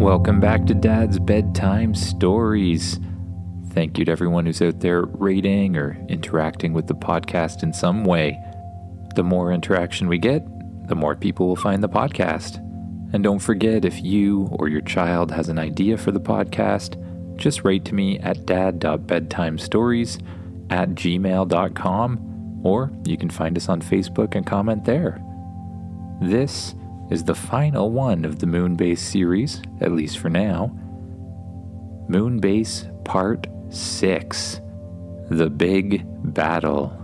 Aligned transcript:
Welcome 0.00 0.40
back 0.40 0.64
to 0.64 0.72
Dad's 0.72 1.18
Bedtime 1.18 1.94
Stories. 1.94 2.98
Thank 3.74 3.98
you 3.98 4.06
to 4.06 4.10
everyone 4.10 4.46
who's 4.46 4.62
out 4.62 4.80
there 4.80 5.02
rating 5.02 5.76
or 5.76 6.02
interacting 6.08 6.72
with 6.72 6.86
the 6.86 6.94
podcast 6.94 7.62
in 7.62 7.74
some 7.74 8.04
way. 8.04 8.42
The 9.14 9.22
more 9.22 9.52
interaction 9.52 10.08
we 10.08 10.16
get, 10.16 10.42
the 10.88 10.94
more 10.94 11.14
people 11.14 11.48
will 11.48 11.54
find 11.54 11.82
the 11.82 11.88
podcast. 11.90 12.56
And 13.12 13.22
don't 13.22 13.40
forget, 13.40 13.84
if 13.84 14.02
you 14.02 14.48
or 14.52 14.68
your 14.68 14.80
child 14.80 15.30
has 15.32 15.50
an 15.50 15.58
idea 15.58 15.98
for 15.98 16.12
the 16.12 16.18
podcast, 16.18 16.96
just 17.36 17.62
write 17.62 17.84
to 17.84 17.94
me 17.94 18.18
at 18.20 18.46
dad.bedtimestories 18.46 20.18
at 20.70 20.88
gmail.com, 20.92 22.60
or 22.64 22.90
you 23.04 23.18
can 23.18 23.28
find 23.28 23.54
us 23.54 23.68
on 23.68 23.82
Facebook 23.82 24.34
and 24.34 24.46
comment 24.46 24.86
there. 24.86 25.22
This 26.22 26.74
is 27.10 27.24
the 27.24 27.34
final 27.34 27.90
one 27.90 28.24
of 28.24 28.38
the 28.38 28.46
Moonbase 28.46 28.98
series, 28.98 29.60
at 29.80 29.92
least 29.92 30.18
for 30.18 30.30
now. 30.30 30.68
Moonbase 32.08 33.04
Part 33.04 33.48
6 33.70 34.60
The 35.28 35.50
Big 35.50 36.04
Battle. 36.32 36.96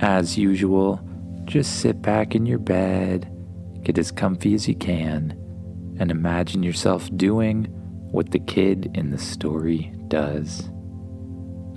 As 0.00 0.36
usual, 0.36 1.00
just 1.44 1.80
sit 1.80 2.02
back 2.02 2.34
in 2.34 2.44
your 2.44 2.58
bed, 2.58 3.30
get 3.84 3.98
as 3.98 4.10
comfy 4.10 4.54
as 4.54 4.66
you 4.66 4.74
can, 4.74 5.36
and 6.00 6.10
imagine 6.10 6.62
yourself 6.62 7.08
doing 7.16 7.64
what 8.10 8.32
the 8.32 8.38
kid 8.40 8.90
in 8.94 9.10
the 9.10 9.18
story 9.18 9.92
does. 10.08 10.68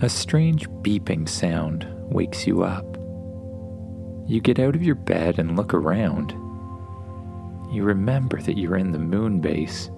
A 0.01 0.09
strange 0.09 0.67
beeping 0.81 1.29
sound 1.29 1.85
wakes 2.11 2.47
you 2.47 2.63
up. 2.63 2.97
You 4.27 4.41
get 4.41 4.57
out 4.57 4.75
of 4.75 4.83
your 4.83 4.95
bed 4.95 5.37
and 5.37 5.55
look 5.55 5.73
around 5.73 6.33
you 7.73 7.83
remember 7.83 8.41
that 8.41 8.57
you're 8.57 8.77
in 8.77 8.91
the 8.91 8.99
moon 8.99 9.41
base, 9.41 9.89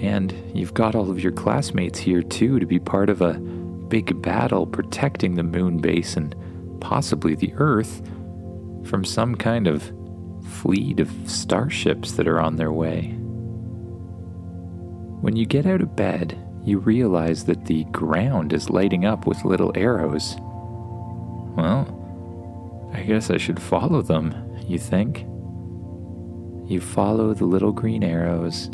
and 0.00 0.32
you've 0.54 0.74
got 0.74 0.94
all 0.94 1.10
of 1.10 1.20
your 1.22 1.32
classmates 1.32 1.98
here 1.98 2.22
too 2.22 2.58
to 2.58 2.66
be 2.66 2.78
part 2.78 3.10
of 3.10 3.20
a 3.20 3.34
big 3.34 4.22
battle 4.22 4.66
protecting 4.66 5.34
the 5.34 5.42
moon 5.42 5.78
base 5.78 6.16
and 6.16 6.34
possibly 6.80 7.34
the 7.34 7.52
Earth 7.56 8.02
from 8.84 9.04
some 9.04 9.34
kind 9.34 9.66
of 9.66 9.92
fleet 10.48 11.00
of 11.00 11.10
starships 11.26 12.12
that 12.12 12.26
are 12.26 12.40
on 12.40 12.56
their 12.56 12.72
way. 12.72 13.14
When 15.20 15.36
you 15.36 15.44
get 15.44 15.66
out 15.66 15.82
of 15.82 15.96
bed, 15.96 16.38
you 16.64 16.78
realize 16.78 17.44
that 17.44 17.66
the 17.66 17.84
ground 17.84 18.52
is 18.52 18.70
lighting 18.70 19.04
up 19.04 19.26
with 19.26 19.44
little 19.44 19.72
arrows. 19.74 20.36
Well, 21.56 21.96
I 22.94 23.02
guess 23.02 23.28
I 23.30 23.36
should 23.36 23.60
follow 23.60 24.02
them, 24.02 24.56
you 24.66 24.78
think. 24.78 25.26
You 26.70 26.80
follow 26.80 27.34
the 27.34 27.46
little 27.46 27.72
green 27.72 28.04
arrows 28.04 28.70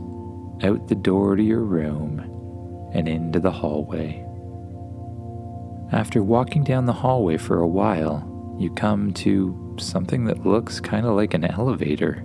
out 0.62 0.86
the 0.86 0.94
door 0.94 1.34
to 1.34 1.42
your 1.42 1.62
room 1.62 2.90
and 2.92 3.08
into 3.08 3.40
the 3.40 3.50
hallway. 3.50 4.22
After 5.92 6.22
walking 6.22 6.62
down 6.62 6.84
the 6.84 6.92
hallway 6.92 7.38
for 7.38 7.58
a 7.58 7.66
while, 7.66 8.54
you 8.60 8.68
come 8.68 9.14
to 9.14 9.74
something 9.78 10.26
that 10.26 10.44
looks 10.44 10.78
kind 10.78 11.06
of 11.06 11.16
like 11.16 11.32
an 11.32 11.46
elevator. 11.46 12.22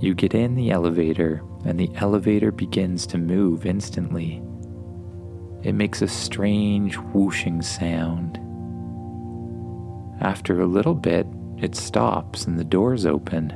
You 0.00 0.12
get 0.16 0.34
in 0.34 0.56
the 0.56 0.72
elevator, 0.72 1.44
and 1.64 1.78
the 1.78 1.90
elevator 1.98 2.50
begins 2.50 3.06
to 3.06 3.18
move 3.18 3.64
instantly. 3.64 4.42
It 5.62 5.74
makes 5.74 6.02
a 6.02 6.08
strange 6.08 6.96
whooshing 6.96 7.62
sound. 7.62 8.40
After 10.20 10.60
a 10.60 10.66
little 10.66 10.96
bit, 10.96 11.28
it 11.62 11.74
stops 11.74 12.46
and 12.46 12.58
the 12.58 12.64
doors 12.64 13.06
open, 13.06 13.50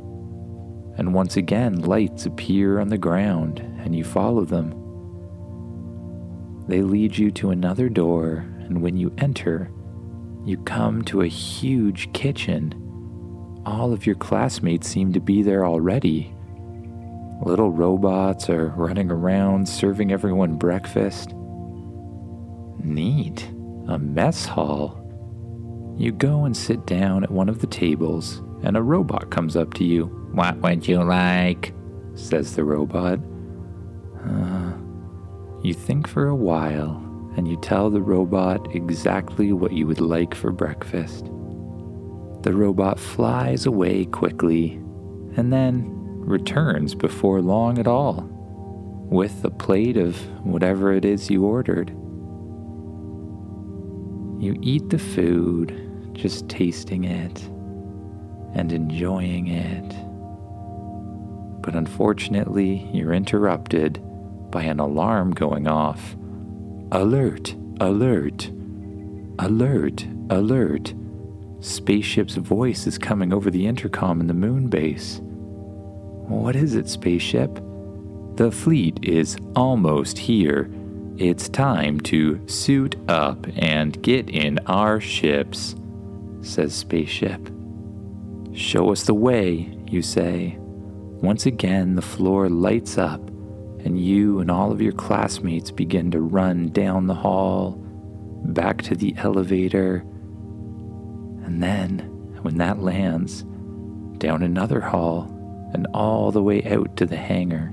and 0.97 1.15
once 1.15 1.37
again 1.37 1.81
lights 1.83 2.27
appear 2.27 2.79
on 2.81 2.89
the 2.89 2.99
ground 2.99 3.59
and 3.59 3.95
you 3.95 4.05
follow 4.05 4.45
them. 4.45 4.71
They 6.69 6.83
lead 6.83 7.17
you 7.19 7.31
to 7.33 7.51
another 7.51 7.89
door, 7.89 8.47
and 8.61 8.81
when 8.81 8.97
you 8.97 9.13
enter, 9.19 9.71
you 10.45 10.57
come 10.59 11.03
to 11.05 11.23
a 11.23 11.27
huge 11.27 12.13
kitchen. 12.13 12.73
All 13.67 13.93
of 13.93 14.07
your 14.07 14.17
classmates 14.17 14.89
seem 14.89 15.13
to 15.13 15.21
be 15.21 15.43
there 15.43 15.67
already. 15.67 16.35
Little 17.43 17.71
robots 17.71 18.49
are 18.49 18.69
running 18.69 19.11
around 19.11 19.69
serving 19.69 20.13
everyone 20.13 20.57
breakfast. 20.57 21.35
Neat. 22.83 23.51
A 23.89 23.99
mess 23.99 24.47
hall. 24.47 25.04
You 25.97 26.11
go 26.13 26.45
and 26.45 26.57
sit 26.57 26.87
down 26.87 27.23
at 27.23 27.31
one 27.31 27.49
of 27.49 27.61
the 27.61 27.67
tables, 27.67 28.43
and 28.63 28.77
a 28.77 28.83
robot 28.83 29.31
comes 29.31 29.57
up 29.57 29.75
to 29.75 29.85
you. 29.85 30.07
What 30.33 30.57
would 30.59 30.89
you 30.89 31.03
like? 31.03 31.73
says 32.15 32.57
the 32.57 32.65
robot. 32.65 33.21
Uh, 34.25 34.73
you 35.63 35.75
think 35.75 36.09
for 36.09 36.27
a 36.27 36.35
while, 36.35 36.97
and 37.37 37.47
you 37.47 37.57
tell 37.61 37.91
the 37.91 38.03
robot 38.03 38.75
exactly 38.75 39.53
what 39.53 39.73
you 39.73 39.87
would 39.87 40.01
like 40.01 40.35
for 40.35 40.53
breakfast. 40.53 41.27
The 42.43 42.53
robot 42.53 42.99
flies 42.99 43.67
away 43.67 44.05
quickly, 44.05 44.73
and 45.37 45.53
then 45.53 45.91
returns 46.21 46.95
before 46.95 47.41
long 47.41 47.79
at 47.79 47.87
all, 47.87 48.29
with 49.11 49.45
a 49.45 49.51
plate 49.51 49.97
of 49.97 50.17
whatever 50.45 50.93
it 50.93 51.05
is 51.05 51.31
you 51.31 51.45
ordered. 51.45 51.91
You 54.43 54.59
eat 54.61 54.91
the 54.91 54.99
food, 54.99 55.84
just 56.15 56.49
tasting 56.49 57.05
it 57.05 57.43
and 58.55 58.73
enjoying 58.73 59.49
it. 59.49 59.89
But 61.61 61.75
unfortunately, 61.75 62.89
you're 62.93 63.13
interrupted 63.13 64.01
by 64.51 64.63
an 64.63 64.81
alarm 64.81 65.33
going 65.33 65.67
off. 65.67 66.17
Alert, 66.93 67.55
alert, 67.81 68.51
alert, 69.39 70.07
alert. 70.31 70.95
Spaceship's 71.61 72.37
voice 72.37 72.87
is 72.87 72.99
coming 72.99 73.33
over 73.33 73.51
the 73.51 73.67
intercom 73.67 74.21
in 74.21 74.27
the 74.27 74.35
moon 74.35 74.69
base. 74.69 75.21
What 76.29 76.55
is 76.55 76.75
it, 76.75 76.89
spaceship? 76.89 77.55
The 78.37 78.51
fleet 78.53 78.99
is 79.03 79.37
almost 79.57 80.19
here. 80.19 80.71
It's 81.17 81.49
time 81.49 82.01
to 82.01 82.41
suit 82.49 82.97
up 83.09 83.47
and 83.57 84.01
get 84.03 84.29
in 84.29 84.59
our 84.67 85.01
ships 85.01 85.77
says 86.45 86.75
Spaceship. 86.75 87.51
Show 88.53 88.93
us 88.93 89.05
the 89.05 89.15
way, 89.15 89.77
you 89.87 90.03
say. 90.03 90.57
Once 90.59 91.47
again, 91.47 91.97
the 91.97 92.03
floor 92.03 92.49
lights 92.49 92.99
up, 92.99 93.21
and 93.85 93.99
you 94.01 94.41
and 94.41 94.51
all 94.51 94.71
of 94.71 94.81
your 94.81 94.93
classmates 94.93 95.71
begin 95.71 96.11
to 96.13 96.21
run 96.21 96.69
down 96.69 97.07
the 97.07 97.15
hall, 97.15 97.73
back 98.45 98.83
to 98.83 98.95
the 98.95 99.15
elevator, 99.17 100.05
and 101.45 101.63
then, 101.63 101.99
when 102.43 102.59
that 102.59 102.81
lands, 102.81 103.43
down 104.19 104.43
another 104.43 104.81
hall, 104.81 105.31
and 105.75 105.87
all 105.93 106.31
the 106.31 106.43
way 106.43 106.63
out 106.65 106.97
to 106.97 107.07
the 107.07 107.17
hangar. 107.17 107.73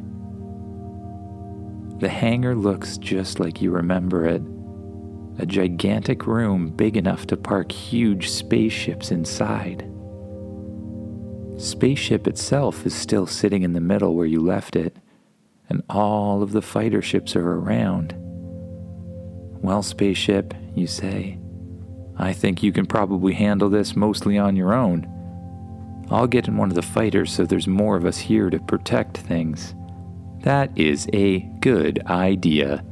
The 2.00 2.10
hangar 2.10 2.56
looks 2.56 2.98
just 2.98 3.40
like 3.40 3.62
you 3.62 3.70
remember 3.70 4.26
it 4.26 4.42
a 5.38 5.46
gigantic 5.46 6.28
room 6.28 6.70
big 6.70 6.98
enough 6.98 7.26
to 7.28 7.38
park 7.38 7.72
huge 7.72 8.30
spaceships 8.30 9.12
inside. 9.12 9.88
Spaceship 11.58 12.28
itself 12.28 12.86
is 12.86 12.94
still 12.96 13.28
sitting 13.28 13.64
in 13.64 13.74
the 13.74 13.82
middle 13.82 14.16
where 14.16 14.26
you 14.26 14.40
left 14.40 14.76
it, 14.76 14.98
and 15.70 15.84
all 15.90 16.42
of 16.42 16.52
the 16.52 16.62
fighter 16.62 17.02
ships 17.02 17.36
are 17.36 17.54
around. 17.54 18.16
Well, 19.62 19.84
Spaceship, 19.84 20.54
you 20.76 20.88
say, 20.88 21.38
I 22.18 22.34
think 22.34 22.64
you 22.64 22.72
can 22.72 22.86
probably 22.86 23.34
handle 23.34 23.70
this 23.70 23.96
mostly 23.96 24.38
on 24.38 24.56
your 24.56 24.74
own. 24.74 25.08
I'll 26.10 26.28
get 26.28 26.48
in 26.48 26.58
one 26.58 26.70
of 26.70 26.76
the 26.76 26.82
fighters 26.82 27.32
so 27.32 27.46
there's 27.46 27.68
more 27.68 27.96
of 27.96 28.06
us 28.06 28.18
here 28.18 28.50
to 28.50 28.60
protect 28.60 29.18
things. 29.18 29.76
That 30.42 30.76
is 30.78 31.08
a 31.14 31.40
good 31.60 32.02
idea, 32.08 32.84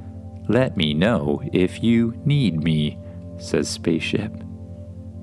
let 0.50 0.76
me 0.76 0.96
know 0.96 1.44
if 1.54 1.84
you 1.84 2.20
need 2.26 2.64
me, 2.64 2.98
says 3.38 3.70
Spaceship. 3.70 4.34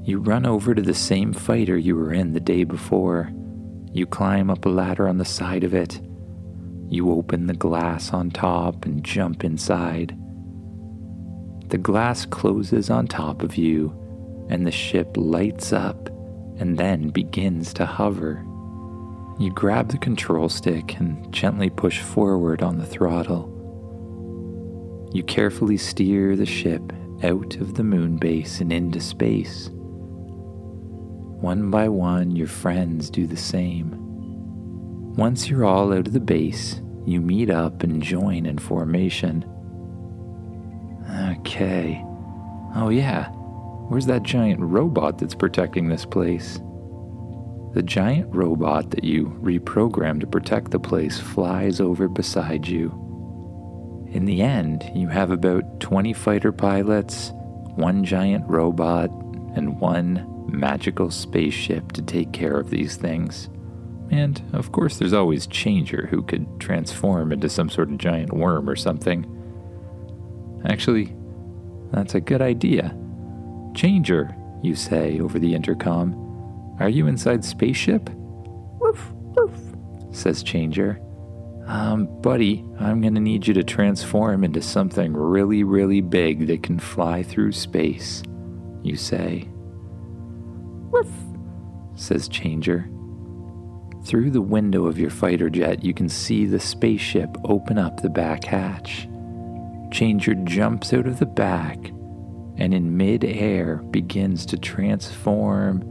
You 0.05 0.21
run 0.21 0.47
over 0.47 0.73
to 0.73 0.81
the 0.81 0.95
same 0.95 1.33
fighter 1.33 1.77
you 1.77 1.97
were 1.97 2.13
in 2.13 2.33
the 2.33 2.39
day 2.39 2.63
before. 2.63 3.33
You 3.93 4.07
climb 4.07 4.51
up 4.51 4.65
a 4.65 4.69
ladder 4.69 5.09
on 5.09 5.19
the 5.19 5.25
side 5.25 5.65
of 5.65 5.75
it. 5.75 6.01
You 6.89 7.11
open 7.11 7.49
the 7.49 7.55
glass 7.55 8.13
on 8.13 8.31
top 8.31 8.85
and 8.85 9.03
jump 9.03 9.43
inside. 9.43 10.17
The 11.71 11.79
glass 11.79 12.25
closes 12.25 12.89
on 12.89 13.09
top 13.09 13.43
of 13.43 13.57
you, 13.57 14.47
and 14.49 14.65
the 14.65 14.71
ship 14.71 15.17
lights 15.17 15.73
up 15.73 16.09
and 16.61 16.79
then 16.79 17.11
begins 17.11 17.75
to 17.75 17.85
hover. 17.85 18.45
You 19.41 19.51
grab 19.53 19.89
the 19.89 19.99
control 19.99 20.49
stick 20.49 21.01
and 21.01 21.33
gently 21.33 21.69
push 21.69 21.99
forward 21.99 22.63
on 22.63 22.79
the 22.79 22.87
throttle. 22.87 23.56
You 25.13 25.23
carefully 25.23 25.77
steer 25.77 26.37
the 26.37 26.47
ship 26.47 26.93
out 27.23 27.57
of 27.57 27.75
the 27.75 27.85
moon 27.85 28.17
base 28.17 28.61
and 28.61 28.73
into 28.73 29.01
space. 29.01 29.71
One 31.41 31.71
by 31.71 31.89
one, 31.89 32.35
your 32.35 32.49
friends 32.49 33.11
do 33.11 33.27
the 33.27 33.37
same. 33.37 33.95
Once 35.17 35.49
you're 35.49 35.65
all 35.65 35.93
out 35.93 36.07
of 36.07 36.13
the 36.13 36.21
base, 36.21 36.81
you 37.07 37.21
meet 37.21 37.51
up 37.51 37.83
and 37.83 38.03
join 38.03 38.47
in 38.47 38.59
formation. 38.59 39.45
Okay. 41.39 42.03
Oh, 42.75 42.89
yeah. 42.91 43.29
Where's 43.89 44.07
that 44.07 44.25
giant 44.25 44.61
robot 44.61 45.19
that's 45.19 45.35
protecting 45.35 45.89
this 45.89 46.05
place? 46.05 46.61
The 47.75 47.83
giant 47.83 48.35
robot 48.35 48.91
that 48.91 49.05
you 49.05 49.27
reprogrammed 49.41 50.21
to 50.21 50.27
protect 50.27 50.71
the 50.71 50.81
place 50.81 51.21
flies 51.21 51.81
over 51.81 52.09
beside 52.09 52.67
you. 52.67 53.06
In 54.17 54.25
the 54.25 54.41
end, 54.41 54.91
you 54.95 55.09
have 55.09 55.31
about 55.31 55.79
20 55.79 56.15
fighter 56.15 56.51
pilots, 56.51 57.33
one 57.75 58.03
giant 58.03 58.49
robot, 58.49 59.11
and 59.55 59.79
one 59.79 60.47
magical 60.49 61.11
spaceship 61.11 61.93
to 61.93 62.01
take 62.01 62.33
care 62.33 62.59
of 62.59 62.71
these 62.71 62.97
things. 62.97 63.51
And 64.11 64.41
of 64.55 64.73
course, 64.73 64.97
there's 64.97 65.13
always 65.13 65.47
Changer 65.47 66.07
who 66.07 66.23
could 66.23 66.47
transform 66.59 67.31
into 67.31 67.51
some 67.51 67.69
sort 67.69 67.91
of 67.91 67.99
giant 67.99 68.33
worm 68.33 68.71
or 68.71 68.75
something. 68.75 69.27
Actually, 70.65 71.15
that's 71.93 72.15
a 72.15 72.21
good 72.21 72.41
idea. 72.41 72.97
Changer, 73.75 74.35
you 74.63 74.75
say 74.75 75.21
over 75.21 75.39
the 75.39 75.55
intercom. 75.55 76.15
Are 76.81 76.89
you 76.89 77.07
inside 77.07 77.45
spaceship? 77.45 78.09
Woof, 78.81 79.13
woof, 79.37 79.61
says 80.11 80.43
Changer. 80.43 81.03
Um, 81.67 82.07
buddy, 82.21 82.65
I'm 82.79 83.01
gonna 83.01 83.21
need 83.21 83.47
you 83.47 83.55
to 83.55 83.65
transform 83.65 84.45
into 84.45 84.63
something 84.63 85.13
really, 85.13 85.65
really 85.65 86.01
big 86.01 86.47
that 86.47 86.63
can 86.63 86.79
fly 86.79 87.25
through 87.25 87.53
space, 87.53 88.23
you 88.83 88.97
say. 88.97 89.49
Woof, 90.93 91.11
says 91.97 92.29
Changer. 92.29 92.89
Through 94.05 94.31
the 94.31 94.41
window 94.41 94.87
of 94.87 95.01
your 95.01 95.11
fighter 95.11 95.51
jet, 95.51 95.83
you 95.83 95.93
can 95.93 96.09
see 96.09 96.47
the 96.47 96.61
spaceship 96.61 97.37
open 97.43 97.79
up 97.79 98.01
the 98.01 98.11
back 98.11 98.45
hatch. 98.45 99.09
Changer 99.91 100.35
jumps 100.35 100.93
out 100.93 101.09
of 101.09 101.19
the 101.19 101.27
back 101.27 101.79
and 102.59 102.73
in 102.73 102.97
mid-air 102.97 103.79
begins 103.91 104.47
to 104.47 104.57
transform 104.57 105.83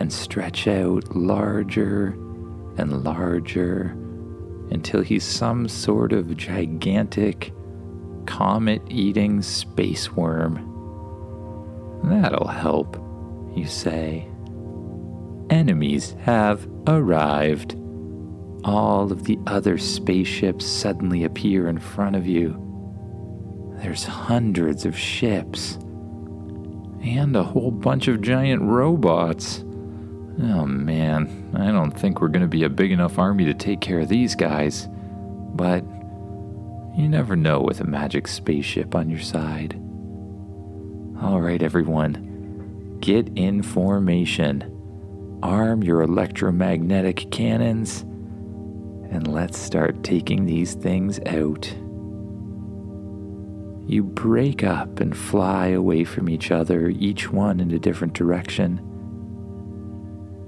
and 0.00 0.10
stretch 0.10 0.66
out 0.66 1.14
larger 1.14 2.08
and 2.78 3.04
larger 3.04 3.94
until 4.70 5.02
he's 5.02 5.24
some 5.24 5.68
sort 5.68 6.12
of 6.12 6.36
gigantic 6.36 7.52
comet 8.26 8.82
eating 8.88 9.42
space 9.42 10.12
worm. 10.12 10.70
That'll 12.04 12.48
help, 12.48 12.96
you 13.54 13.66
say. 13.66 14.28
Enemies 15.50 16.16
have 16.20 16.68
arrived. 16.86 17.76
All 18.64 19.12
of 19.12 19.24
the 19.24 19.38
other 19.46 19.76
spaceships 19.78 20.64
suddenly 20.64 21.24
appear 21.24 21.68
in 21.68 21.78
front 21.78 22.16
of 22.16 22.26
you. 22.26 22.60
There's 23.82 24.04
hundreds 24.04 24.86
of 24.86 24.96
ships 24.96 25.78
and 27.02 27.36
a 27.36 27.42
whole 27.42 27.70
bunch 27.70 28.08
of 28.08 28.22
giant 28.22 28.62
robots. 28.62 29.62
Oh 30.42 30.66
man, 30.66 31.52
I 31.54 31.70
don't 31.70 31.92
think 31.92 32.20
we're 32.20 32.28
going 32.28 32.42
to 32.42 32.48
be 32.48 32.64
a 32.64 32.68
big 32.68 32.90
enough 32.90 33.18
army 33.18 33.44
to 33.44 33.54
take 33.54 33.80
care 33.80 34.00
of 34.00 34.08
these 34.08 34.34
guys. 34.34 34.88
But 35.54 35.84
you 36.96 37.08
never 37.08 37.36
know 37.36 37.60
with 37.60 37.80
a 37.80 37.84
magic 37.84 38.26
spaceship 38.26 38.94
on 38.94 39.10
your 39.10 39.20
side. 39.20 39.80
Alright, 41.22 41.62
everyone, 41.62 42.98
get 43.00 43.28
in 43.36 43.62
formation. 43.62 44.70
Arm 45.42 45.82
your 45.82 46.02
electromagnetic 46.02 47.30
cannons, 47.30 48.00
and 49.10 49.28
let's 49.28 49.58
start 49.58 50.02
taking 50.02 50.46
these 50.46 50.74
things 50.74 51.20
out. 51.26 51.66
You 53.86 54.02
break 54.02 54.64
up 54.64 55.00
and 55.00 55.16
fly 55.16 55.68
away 55.68 56.04
from 56.04 56.28
each 56.28 56.50
other, 56.50 56.88
each 56.88 57.30
one 57.30 57.60
in 57.60 57.70
a 57.70 57.78
different 57.78 58.14
direction. 58.14 58.80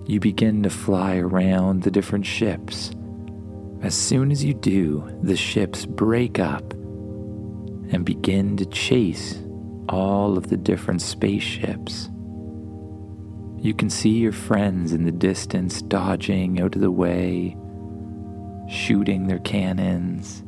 You 0.06 0.20
begin 0.20 0.62
to 0.62 0.70
fly 0.70 1.16
around 1.16 1.82
the 1.82 1.90
different 1.90 2.26
ships. 2.26 2.92
As 3.82 3.94
soon 3.94 4.30
as 4.30 4.44
you 4.44 4.54
do, 4.54 5.18
the 5.22 5.36
ships 5.36 5.84
break 5.84 6.38
up 6.38 6.72
and 6.72 8.04
begin 8.04 8.56
to 8.56 8.66
chase 8.66 9.42
all 9.88 10.38
of 10.38 10.48
the 10.48 10.56
different 10.56 11.02
spaceships. 11.02 12.08
You 13.58 13.74
can 13.74 13.90
see 13.90 14.10
your 14.10 14.32
friends 14.32 14.92
in 14.92 15.04
the 15.04 15.12
distance 15.12 15.82
dodging 15.82 16.60
out 16.60 16.74
of 16.74 16.80
the 16.80 16.90
way, 16.90 17.56
shooting 18.68 19.26
their 19.26 19.40
cannons 19.40 20.42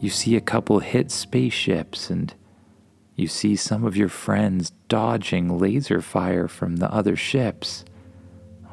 you 0.00 0.10
see 0.10 0.36
a 0.36 0.40
couple 0.40 0.78
hit 0.80 1.10
spaceships 1.10 2.10
and 2.10 2.34
you 3.14 3.26
see 3.26 3.56
some 3.56 3.84
of 3.84 3.96
your 3.96 4.08
friends 4.08 4.70
dodging 4.88 5.58
laser 5.58 6.02
fire 6.02 6.48
from 6.48 6.76
the 6.76 6.92
other 6.92 7.16
ships. 7.16 7.84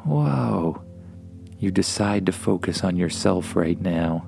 Whoa. 0.06 0.84
You 1.60 1.72
decide 1.72 2.26
to 2.26 2.32
focus 2.32 2.84
on 2.84 2.98
yourself 2.98 3.56
right 3.56 3.80
now. 3.80 4.28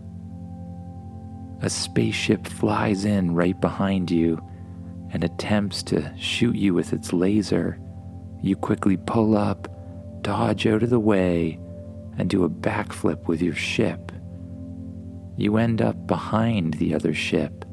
A 1.62 1.70
spaceship 1.70 2.48
flies 2.48 3.06
in 3.06 3.34
right 3.34 3.60
behind 3.60 4.10
you 4.12 4.42
and 5.12 5.24
attempts 5.24 5.84
to 5.84 6.12
shoot 6.18 6.56
you 6.56 6.74
with 6.74 6.94
its 6.94 7.14
laser. 7.14 7.80
You 8.42 8.56
quickly 8.56 8.98
pull 8.98 9.36
up, 9.38 9.68
dodge 10.22 10.68
out 10.68 10.84
of 10.84 10.90
the 10.90 11.00
way, 11.00 11.60
and 12.18 12.30
do 12.30 12.44
a 12.44 12.50
backflip 12.50 13.28
with 13.28 13.42
your 13.42 13.56
ship. 13.56 14.12
You 15.38 15.58
end 15.58 15.82
up 15.82 16.08
behind 16.08 16.76
the 16.76 16.94
other 16.96 17.14
ship. 17.14 17.66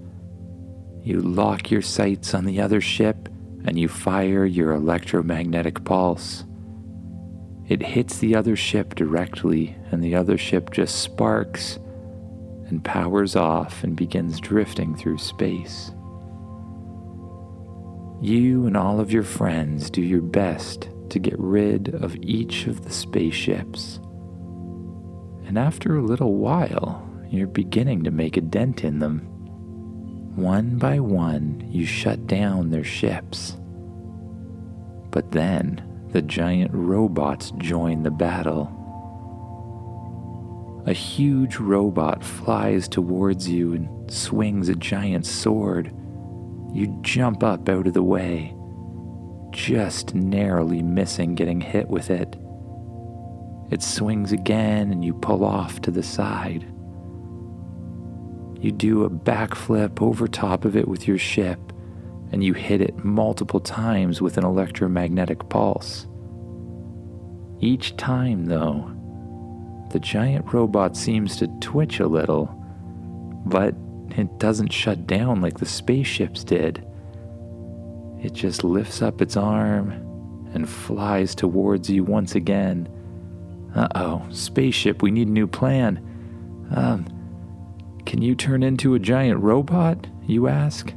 You 1.03 1.21
lock 1.21 1.71
your 1.71 1.83
sights 1.83 2.35
on 2.35 2.45
the 2.45 2.61
other 2.61 2.81
ship 2.81 3.29
and 3.65 3.79
you 3.79 3.89
fire 3.89 4.45
your 4.45 4.73
electromagnetic 4.73 5.85
pulse. 5.85 6.45
It 7.73 7.81
hits 7.81 8.19
the 8.19 8.35
other 8.35 8.55
ship 8.55 8.97
directly, 8.97 9.75
and 9.91 10.05
the 10.05 10.15
other 10.15 10.37
ship 10.37 10.73
just 10.73 10.97
sparks 10.97 11.79
and 12.67 12.85
powers 12.85 13.35
off 13.35 13.83
and 13.83 13.97
begins 13.97 14.41
drifting 14.41 14.95
through 14.95 15.17
space. 15.17 15.91
You 18.21 18.67
and 18.67 18.77
all 18.77 19.01
of 19.01 19.11
your 19.11 19.23
friends 19.23 19.89
do 19.89 20.03
your 20.03 20.21
best 20.21 20.91
to 21.09 21.19
get 21.19 21.39
rid 21.39 21.95
of 21.95 22.15
each 22.17 22.67
of 22.67 22.85
the 22.85 22.93
spaceships. 22.93 24.01
And 25.47 25.57
after 25.57 25.97
a 25.97 26.05
little 26.05 26.35
while, 26.35 27.09
you're 27.31 27.47
beginning 27.47 28.05
to 28.05 28.11
make 28.11 28.37
a 28.37 28.43
dent 28.43 28.85
in 28.85 28.99
them. 28.99 29.21
One 30.37 30.77
by 30.77 31.01
one, 31.01 31.67
you 31.71 31.87
shut 31.87 32.27
down 32.27 32.69
their 32.69 32.85
ships. 32.85 33.57
But 35.11 35.33
then, 35.33 35.89
the 36.13 36.23
giant 36.23 36.71
robots 36.75 37.53
join 37.53 38.03
the 38.03 38.11
battle. 38.11 38.79
A 40.87 40.93
huge 40.93 41.57
robot 41.57 42.23
flies 42.23 42.87
towards 42.89 43.49
you 43.49 43.73
and 43.73 44.11
swings 44.11 44.69
a 44.69 44.75
giant 44.75 45.25
sword. 45.25 45.95
You 46.73 46.99
jump 47.01 47.43
up 47.43 47.69
out 47.69 47.87
of 47.87 47.95
the 47.95 48.03
way, 48.03 48.55
just 49.51 50.15
narrowly 50.15 50.83
missing 50.83 51.35
getting 51.35 51.61
hit 51.61 51.89
with 51.89 52.11
it. 52.11 52.37
It 53.71 53.83
swings 53.83 54.33
again 54.33 54.91
and 54.93 55.03
you 55.05 55.15
pull 55.15 55.45
off 55.45 55.81
to 55.83 55.91
the 55.91 56.03
side. 56.03 56.65
You 58.61 58.71
do 58.71 59.05
a 59.05 59.11
backflip 59.11 60.03
over 60.03 60.29
top 60.29 60.65
of 60.65 60.77
it 60.77 60.87
with 60.87 61.09
your 61.09 61.19
ship, 61.19 61.72
and 62.33 62.43
you 62.43 62.55
hit 62.55 62.81
it 62.81 63.05
multiple 63.05 63.61
times 63.61 64.23
with 64.23 64.39
an 64.39 64.45
electromagnetic 64.45 65.49
pulse. 65.51 66.07
Each 67.61 67.97
time, 67.97 68.47
though, 68.47 68.91
the 69.93 70.01
giant 70.01 70.53
robot 70.53 70.97
seems 70.97 71.37
to 71.37 71.47
twitch 71.61 72.01
a 72.01 72.07
little, 72.07 72.47
but 73.47 73.75
it 74.17 74.39
doesn't 74.39 74.73
shut 74.73 75.07
down 75.07 75.41
like 75.41 75.59
the 75.59 75.67
spaceships 75.67 76.43
did. 76.43 76.85
It 78.23 78.33
just 78.33 78.65
lifts 78.65 79.03
up 79.03 79.21
its 79.21 79.37
arm 79.37 79.91
and 80.55 80.69
flies 80.69 81.35
towards 81.35 81.91
you 81.91 82.03
once 82.05 82.35
again. 82.35 82.89
Uh 83.75 83.89
oh, 83.95 84.27
spaceship, 84.31 85.03
we 85.03 85.11
need 85.11 85.29
a 85.29 85.33
new 85.33 85.47
plan. 85.47 86.01
Um, 86.75 87.07
can 88.07 88.23
you 88.23 88.35
turn 88.35 88.63
into 88.63 88.95
a 88.95 88.99
giant 88.99 89.41
robot? 89.41 90.07
You 90.27 90.49
ask. 90.49 90.93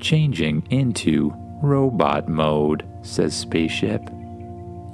Changing 0.00 0.66
into 0.70 1.32
robot 1.62 2.28
mode, 2.28 2.88
says 3.02 3.36
Spaceship. 3.36 4.02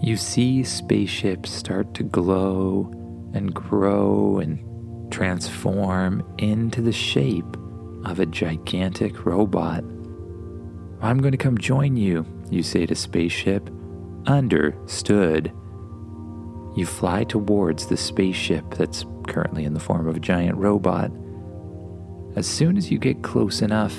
You 0.01 0.17
see 0.17 0.65
Spaceship 0.65 1.47
start 1.47 1.95
to 1.95 2.03
glow 2.03 2.91
and 3.35 3.53
grow 3.53 4.39
and 4.39 5.13
transform 5.13 6.23
into 6.39 6.81
the 6.81 6.93
shape 6.93 7.57
of 8.05 8.21
a 8.21 8.27
gigantic 8.27 9.25
robot. 9.27 9.85
I'm 11.01 11.19
going 11.19 11.33
to 11.33 11.39
come 11.39 11.59
join 11.59 11.97
you, 11.97 12.27
you 12.51 12.63
say 12.63 12.87
to 12.87 12.95
Spaceship. 12.95 13.71
Understood. 14.27 15.53
You 16.77 16.87
fly 16.87 17.25
towards 17.25 17.87
the 17.87 17.97
spaceship 17.97 18.75
that's 18.75 19.05
currently 19.29 19.65
in 19.65 19.75
the 19.75 19.81
form 19.81 20.09
of 20.09 20.17
a 20.17 20.21
giant 20.21 20.57
robot. 20.57 21.11
As 22.37 22.47
soon 22.47 22.77
as 22.77 22.91
you 22.91 22.99
get 22.99 23.23
close 23.23 23.63
enough, 23.63 23.95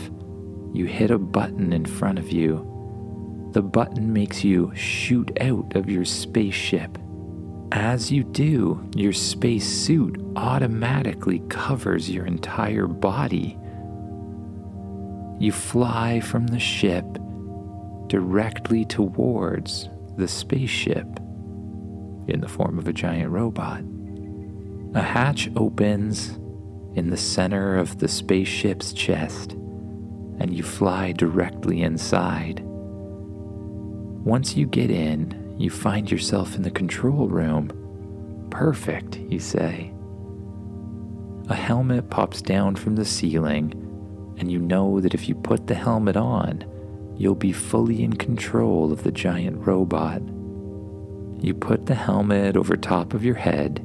you 0.75 0.85
hit 0.85 1.11
a 1.11 1.17
button 1.17 1.73
in 1.73 1.85
front 1.85 2.19
of 2.19 2.31
you. 2.31 2.71
The 3.53 3.61
button 3.61 4.11
makes 4.11 4.43
you 4.43 4.71
shoot 4.75 5.31
out 5.39 5.75
of 5.75 5.89
your 5.89 6.05
spaceship. 6.05 6.97
As 7.71 8.11
you 8.11 8.23
do, 8.23 8.89
your 8.95 9.13
spacesuit 9.13 10.21
automatically 10.35 11.39
covers 11.49 12.09
your 12.09 12.25
entire 12.25 12.87
body. 12.87 13.57
You 15.39 15.51
fly 15.51 16.19
from 16.19 16.47
the 16.47 16.59
ship 16.59 17.05
directly 18.07 18.85
towards 18.85 19.89
the 20.17 20.27
spaceship 20.27 21.07
in 22.27 22.39
the 22.41 22.47
form 22.47 22.77
of 22.79 22.87
a 22.87 22.93
giant 22.93 23.31
robot. 23.31 23.83
A 24.93 25.01
hatch 25.01 25.49
opens 25.55 26.39
in 26.95 27.09
the 27.09 27.17
center 27.17 27.75
of 27.75 27.99
the 27.99 28.07
spaceship's 28.07 28.93
chest, 28.93 29.55
and 30.39 30.55
you 30.55 30.63
fly 30.63 31.11
directly 31.11 31.81
inside. 31.81 32.61
Once 34.25 34.55
you 34.55 34.65
get 34.65 34.89
in, 34.89 35.55
you 35.57 35.69
find 35.69 36.09
yourself 36.09 36.55
in 36.55 36.63
the 36.63 36.71
control 36.71 37.27
room. 37.27 37.69
Perfect, 38.49 39.17
you 39.17 39.39
say. 39.39 39.93
A 41.47 41.55
helmet 41.55 42.09
pops 42.09 42.41
down 42.41 42.75
from 42.75 42.95
the 42.95 43.05
ceiling, 43.05 43.73
and 44.37 44.51
you 44.51 44.59
know 44.59 44.99
that 44.99 45.13
if 45.13 45.29
you 45.29 45.35
put 45.35 45.67
the 45.67 45.75
helmet 45.75 46.17
on, 46.17 46.65
you'll 47.17 47.35
be 47.35 47.51
fully 47.51 48.03
in 48.03 48.13
control 48.13 48.91
of 48.91 49.03
the 49.03 49.11
giant 49.11 49.65
robot. 49.65 50.21
You 51.39 51.53
put 51.53 51.85
the 51.85 51.95
helmet 51.95 52.57
over 52.57 52.75
top 52.75 53.13
of 53.13 53.23
your 53.23 53.35
head 53.35 53.79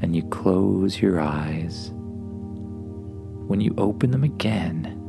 and 0.00 0.16
you 0.16 0.22
close 0.28 1.00
your 1.00 1.20
eyes. 1.20 1.90
When 3.46 3.60
you 3.60 3.74
open 3.76 4.10
them 4.10 4.24
again, 4.24 5.00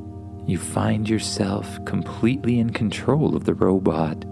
you 0.48 0.58
find 0.58 1.10
yourself 1.10 1.84
completely 1.86 2.60
in 2.60 2.72
control 2.72 3.36
of 3.36 3.46
the 3.46 3.54
robot. 3.54 4.24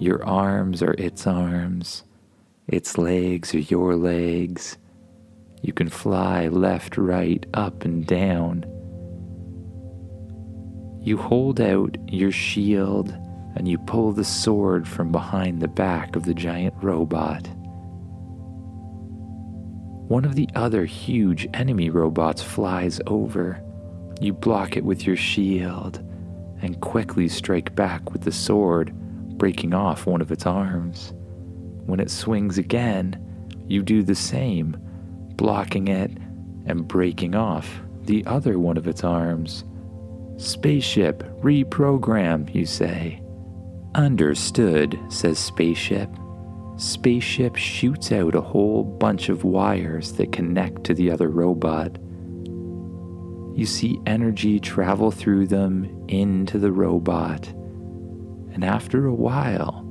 Your 0.00 0.24
arms 0.24 0.82
are 0.82 0.94
its 0.94 1.26
arms, 1.26 2.04
its 2.68 2.96
legs 2.96 3.54
are 3.54 3.58
your 3.58 3.96
legs. 3.96 4.78
You 5.62 5.72
can 5.72 5.88
fly 5.88 6.48
left, 6.48 6.96
right, 6.96 7.44
up, 7.54 7.84
and 7.84 8.06
down. 8.06 8.64
You 11.02 11.16
hold 11.16 11.60
out 11.60 11.96
your 12.08 12.32
shield 12.32 13.10
and 13.54 13.68
you 13.68 13.78
pull 13.78 14.12
the 14.12 14.24
sword 14.24 14.88
from 14.88 15.12
behind 15.12 15.60
the 15.60 15.68
back 15.68 16.16
of 16.16 16.24
the 16.24 16.34
giant 16.34 16.74
robot. 16.82 17.46
One 20.08 20.24
of 20.24 20.34
the 20.34 20.48
other 20.54 20.84
huge 20.84 21.48
enemy 21.54 21.90
robots 21.90 22.42
flies 22.42 23.00
over. 23.06 23.62
You 24.22 24.32
block 24.32 24.76
it 24.76 24.84
with 24.84 25.04
your 25.04 25.16
shield 25.16 25.98
and 26.60 26.80
quickly 26.80 27.26
strike 27.26 27.74
back 27.74 28.12
with 28.12 28.22
the 28.22 28.30
sword, 28.30 28.96
breaking 29.36 29.74
off 29.74 30.06
one 30.06 30.20
of 30.20 30.30
its 30.30 30.46
arms. 30.46 31.12
When 31.86 31.98
it 31.98 32.08
swings 32.08 32.56
again, 32.56 33.18
you 33.66 33.82
do 33.82 34.04
the 34.04 34.14
same, 34.14 34.76
blocking 35.34 35.88
it 35.88 36.16
and 36.66 36.86
breaking 36.86 37.34
off 37.34 37.80
the 38.04 38.24
other 38.26 38.60
one 38.60 38.76
of 38.76 38.86
its 38.86 39.02
arms. 39.02 39.64
Spaceship, 40.36 41.24
reprogram, 41.40 42.54
you 42.54 42.64
say. 42.64 43.20
Understood, 43.96 44.96
says 45.08 45.40
Spaceship. 45.40 46.08
Spaceship 46.76 47.56
shoots 47.56 48.12
out 48.12 48.36
a 48.36 48.40
whole 48.40 48.84
bunch 48.84 49.28
of 49.28 49.42
wires 49.42 50.12
that 50.12 50.30
connect 50.30 50.84
to 50.84 50.94
the 50.94 51.10
other 51.10 51.28
robot. 51.28 51.98
You 53.54 53.66
see 53.66 54.00
energy 54.06 54.58
travel 54.58 55.10
through 55.10 55.46
them 55.48 56.06
into 56.08 56.58
the 56.58 56.72
robot, 56.72 57.48
and 57.48 58.64
after 58.64 59.06
a 59.06 59.14
while, 59.14 59.86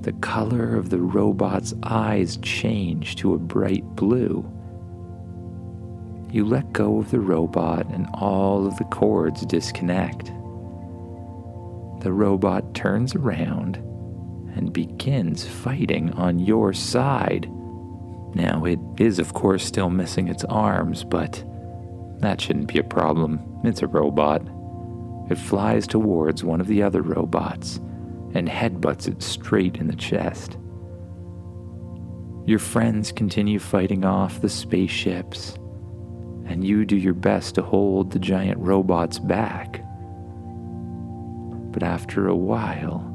the 0.00 0.12
color 0.14 0.76
of 0.76 0.90
the 0.90 1.00
robot's 1.00 1.74
eyes 1.82 2.36
change 2.38 3.16
to 3.16 3.34
a 3.34 3.38
bright 3.38 3.84
blue. 3.96 4.50
You 6.30 6.44
let 6.44 6.72
go 6.72 6.98
of 6.98 7.10
the 7.10 7.20
robot, 7.20 7.86
and 7.86 8.06
all 8.14 8.66
of 8.66 8.76
the 8.76 8.84
cords 8.84 9.46
disconnect 9.46 10.32
the 12.04 12.12
robot 12.12 12.74
turns 12.74 13.14
around 13.14 13.76
and 14.54 14.74
begins 14.74 15.46
fighting 15.46 16.12
on 16.12 16.38
your 16.38 16.74
side. 16.74 17.50
Now, 18.34 18.66
it 18.66 18.78
is, 18.98 19.18
of 19.18 19.32
course, 19.32 19.64
still 19.64 19.88
missing 19.88 20.28
its 20.28 20.44
arms, 20.44 21.02
but 21.02 21.42
that 22.24 22.40
shouldn't 22.40 22.72
be 22.72 22.78
a 22.78 22.84
problem. 22.84 23.40
It's 23.64 23.82
a 23.82 23.86
robot. 23.86 24.42
It 25.30 25.38
flies 25.38 25.86
towards 25.86 26.44
one 26.44 26.60
of 26.60 26.66
the 26.66 26.82
other 26.82 27.02
robots 27.02 27.80
and 28.34 28.48
headbutts 28.48 29.08
it 29.08 29.22
straight 29.22 29.76
in 29.76 29.86
the 29.86 29.96
chest. 29.96 30.58
Your 32.46 32.58
friends 32.58 33.10
continue 33.10 33.58
fighting 33.58 34.04
off 34.04 34.42
the 34.42 34.50
spaceships, 34.50 35.54
and 36.46 36.62
you 36.62 36.84
do 36.84 36.96
your 36.96 37.14
best 37.14 37.54
to 37.54 37.62
hold 37.62 38.12
the 38.12 38.18
giant 38.18 38.58
robots 38.58 39.18
back. 39.18 39.82
But 41.72 41.82
after 41.82 42.28
a 42.28 42.36
while, 42.36 43.10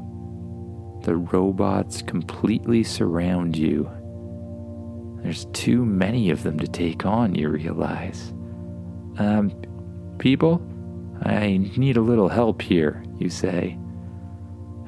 the 1.04 1.16
robots 1.16 2.02
completely 2.02 2.82
surround 2.82 3.56
you. 3.56 3.88
There's 5.22 5.44
too 5.52 5.84
many 5.84 6.30
of 6.30 6.42
them 6.42 6.58
to 6.58 6.66
take 6.66 7.06
on, 7.06 7.34
you 7.34 7.50
realize. 7.50 8.34
Um, 9.20 9.52
people, 10.18 10.62
I 11.22 11.58
need 11.76 11.98
a 11.98 12.00
little 12.00 12.30
help 12.30 12.62
here, 12.62 13.04
you 13.18 13.28
say. 13.28 13.78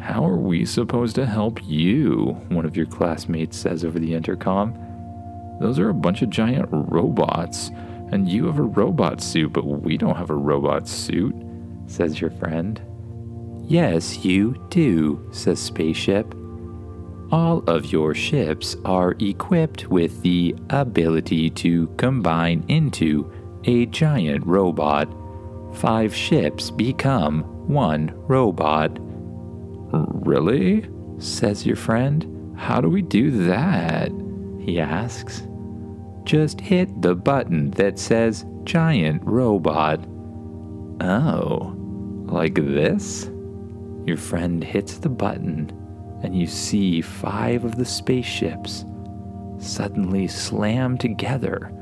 How 0.01 0.25
are 0.25 0.39
we 0.39 0.65
supposed 0.65 1.15
to 1.17 1.27
help 1.27 1.61
you? 1.62 2.41
One 2.49 2.65
of 2.65 2.75
your 2.75 2.87
classmates 2.87 3.59
says 3.59 3.85
over 3.85 3.99
the 3.99 4.15
intercom. 4.15 4.75
Those 5.61 5.79
are 5.79 5.91
a 5.91 5.95
bunch 5.95 6.23
of 6.23 6.31
giant 6.31 6.67
robots, 6.73 7.71
and 8.11 8.27
you 8.27 8.47
have 8.47 8.59
a 8.59 8.62
robot 8.62 9.21
suit, 9.21 9.53
but 9.53 9.67
we 9.67 9.99
don't 9.99 10.17
have 10.17 10.31
a 10.31 10.35
robot 10.35 10.89
suit, 10.89 11.37
says 11.87 12.19
your 12.19 12.31
friend. 12.31 12.81
Yes, 13.69 14.25
you 14.25 14.67
do, 14.71 15.29
says 15.31 15.61
Spaceship. 15.61 16.35
All 17.31 17.62
of 17.67 17.93
your 17.93 18.15
ships 18.15 18.77
are 18.87 19.15
equipped 19.21 19.89
with 19.89 20.23
the 20.23 20.57
ability 20.71 21.51
to 21.51 21.87
combine 21.99 22.65
into 22.69 23.31
a 23.64 23.87
giant 23.87 24.47
robot. 24.47 25.09
Five 25.75 26.14
ships 26.14 26.71
become 26.71 27.42
one 27.69 28.12
robot. 28.28 28.99
Really? 30.25 30.88
says 31.19 31.64
your 31.64 31.76
friend. 31.76 32.57
How 32.57 32.81
do 32.81 32.88
we 32.88 33.02
do 33.02 33.31
that? 33.47 34.11
He 34.61 34.81
asks. 34.81 35.42
Just 36.25 36.61
hit 36.61 37.02
the 37.02 37.14
button 37.14 37.71
that 37.73 37.99
says 37.99 38.45
giant 38.64 39.23
robot. 39.25 40.04
Oh, 41.00 41.75
like 42.26 42.54
this? 42.54 43.31
Your 44.07 44.16
friend 44.16 44.62
hits 44.62 44.99
the 44.99 45.09
button, 45.09 45.71
and 46.23 46.37
you 46.37 46.47
see 46.47 47.00
five 47.00 47.64
of 47.64 47.76
the 47.76 47.85
spaceships 47.85 48.85
suddenly 49.59 50.26
slam 50.26 50.99
together, 50.99 51.73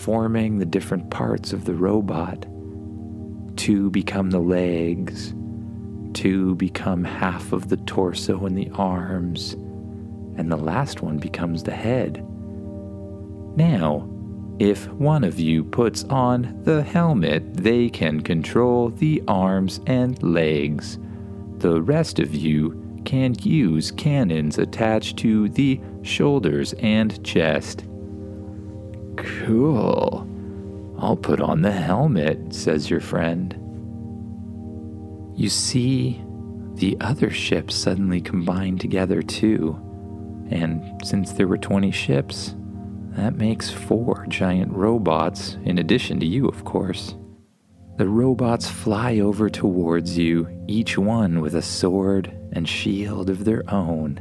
forming 0.00 0.58
the 0.58 0.64
different 0.64 1.10
parts 1.10 1.52
of 1.52 1.66
the 1.66 1.74
robot. 1.74 2.46
Two 3.56 3.90
become 3.90 4.30
the 4.30 4.38
legs, 4.38 5.34
two 6.14 6.54
become 6.54 7.04
half 7.04 7.52
of 7.52 7.68
the 7.68 7.76
torso 7.76 8.46
and 8.46 8.56
the 8.56 8.70
arms, 8.74 9.52
and 10.38 10.50
the 10.50 10.56
last 10.56 11.02
one 11.02 11.18
becomes 11.18 11.62
the 11.62 11.74
head. 11.74 12.26
Now, 13.56 14.08
if 14.58 14.88
one 14.92 15.22
of 15.22 15.38
you 15.38 15.64
puts 15.64 16.04
on 16.04 16.62
the 16.64 16.82
helmet, 16.82 17.54
they 17.54 17.90
can 17.90 18.22
control 18.22 18.88
the 18.88 19.22
arms 19.28 19.80
and 19.86 20.22
legs. 20.22 20.98
The 21.58 21.82
rest 21.82 22.18
of 22.18 22.34
you 22.34 23.02
can 23.04 23.34
use 23.42 23.90
cannons 23.90 24.56
attached 24.56 25.18
to 25.18 25.50
the 25.50 25.78
shoulders 26.02 26.72
and 26.78 27.22
chest. 27.22 27.84
Cool. 29.20 30.26
I'll 30.98 31.16
put 31.16 31.40
on 31.40 31.62
the 31.62 31.72
helmet, 31.72 32.54
says 32.54 32.90
your 32.90 33.00
friend. 33.00 33.56
You 35.36 35.48
see, 35.48 36.22
the 36.74 36.96
other 37.00 37.30
ships 37.30 37.74
suddenly 37.74 38.20
combine 38.20 38.78
together 38.78 39.22
too. 39.22 39.78
And 40.50 41.00
since 41.04 41.32
there 41.32 41.46
were 41.46 41.58
20 41.58 41.90
ships, 41.90 42.54
that 43.12 43.36
makes 43.36 43.70
four 43.70 44.26
giant 44.28 44.72
robots, 44.72 45.56
in 45.64 45.78
addition 45.78 46.20
to 46.20 46.26
you, 46.26 46.46
of 46.46 46.64
course. 46.64 47.14
The 47.96 48.08
robots 48.08 48.68
fly 48.68 49.18
over 49.18 49.50
towards 49.50 50.16
you, 50.16 50.48
each 50.66 50.96
one 50.96 51.40
with 51.40 51.54
a 51.54 51.62
sword 51.62 52.32
and 52.52 52.68
shield 52.68 53.30
of 53.30 53.44
their 53.44 53.62
own. 53.68 54.20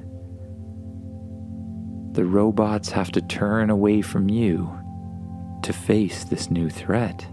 The 2.14 2.26
robots 2.26 2.90
have 2.92 3.12
to 3.12 3.22
turn 3.22 3.70
away 3.70 4.02
from 4.02 4.30
you, 4.30 4.79
to 5.64 5.74
face 5.74 6.24
this 6.24 6.50
new 6.50 6.70
threat. 6.70 7.26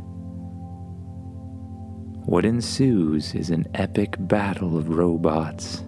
What 2.27 2.45
ensues 2.45 3.35
is 3.35 3.51
an 3.51 3.67
epic 3.75 4.17
battle 4.19 4.77
of 4.77 4.89
robots. 4.89 5.85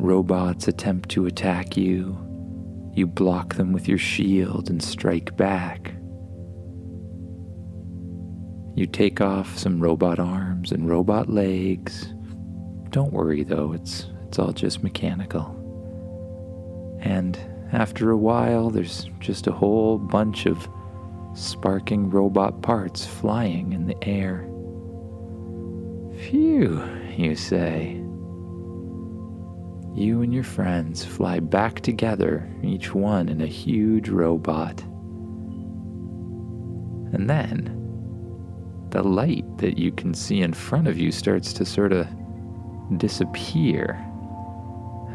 Robots 0.00 0.66
attempt 0.66 1.08
to 1.10 1.26
attack 1.26 1.76
you. 1.76 2.18
You 2.94 3.06
block 3.06 3.54
them 3.54 3.72
with 3.72 3.86
your 3.86 3.98
shield 3.98 4.68
and 4.68 4.82
strike 4.82 5.36
back. 5.36 5.94
You 8.74 8.86
take 8.86 9.20
off 9.20 9.56
some 9.56 9.80
robot 9.80 10.18
arms 10.18 10.72
and 10.72 10.88
robot 10.88 11.28
legs. 11.28 12.12
Don't 12.90 13.12
worry 13.12 13.44
though, 13.44 13.72
it's 13.72 14.06
it's 14.26 14.38
all 14.38 14.52
just 14.52 14.82
mechanical. 14.82 15.54
And 17.00 17.38
after 17.72 18.10
a 18.10 18.16
while, 18.16 18.70
there's 18.70 19.10
just 19.20 19.46
a 19.46 19.52
whole 19.52 19.98
bunch 19.98 20.46
of 20.46 20.68
sparking 21.34 22.10
robot 22.10 22.62
parts 22.62 23.06
flying 23.06 23.72
in 23.72 23.86
the 23.86 23.96
air. 24.02 24.48
Phew, 26.18 26.82
you 27.16 27.36
say. 27.36 28.02
You 29.94 30.22
and 30.22 30.32
your 30.32 30.44
friends 30.44 31.04
fly 31.04 31.40
back 31.40 31.80
together, 31.80 32.48
each 32.62 32.94
one 32.94 33.28
in 33.28 33.40
a 33.40 33.46
huge 33.46 34.08
robot. 34.08 34.80
And 37.12 37.28
then 37.28 37.74
the 38.90 39.02
light 39.02 39.58
that 39.58 39.76
you 39.76 39.92
can 39.92 40.14
see 40.14 40.40
in 40.40 40.52
front 40.52 40.88
of 40.88 40.98
you 40.98 41.12
starts 41.12 41.52
to 41.54 41.64
sort 41.64 41.92
of 41.92 42.06
disappear, 42.96 44.02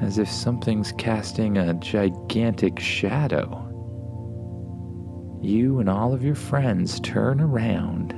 as 0.02 0.18
if 0.18 0.30
something's 0.30 0.92
casting 0.94 1.58
a 1.58 1.74
gigantic 1.76 2.80
shadow. 2.80 3.60
You 5.42 5.80
and 5.80 5.90
all 5.90 6.14
of 6.14 6.24
your 6.24 6.36
friends 6.36 7.00
turn 7.02 7.42
around, 7.42 8.14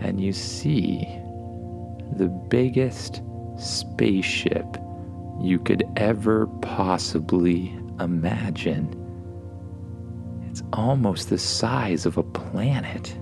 and 0.00 0.20
you 0.20 0.32
see 0.32 1.06
the 2.16 2.28
biggest 2.48 3.22
spaceship 3.56 4.66
you 5.40 5.58
could 5.58 5.84
ever 5.96 6.46
possibly 6.60 7.76
imagine. 8.00 9.00
It's 10.48 10.62
almost 10.72 11.30
the 11.30 11.38
size 11.38 12.06
of 12.06 12.18
a 12.18 12.22
planet. 12.22 13.16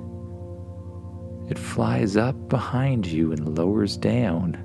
It 1.48 1.58
flies 1.58 2.16
up 2.16 2.48
behind 2.48 3.06
you 3.06 3.32
and 3.32 3.56
lowers 3.56 3.96
down. 3.96 4.62